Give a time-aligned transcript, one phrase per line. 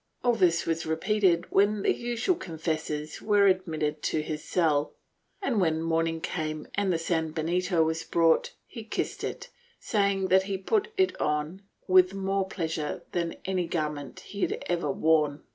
[0.23, 4.95] All this was repeated when the usual confessors were admitted to his cell
[5.43, 10.57] and, when morning came and the sanbenito was brought, he kissed it, saying that he
[10.57, 15.43] put it on with more pleasure than any garment he had ever worn.